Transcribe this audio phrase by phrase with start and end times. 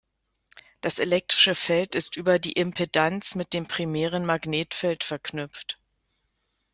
[0.81, 5.77] Das elektrische Feld ist über die Impedanz mit dem primären Magnetfeld verknüpft.